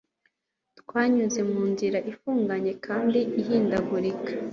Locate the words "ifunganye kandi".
2.11-3.19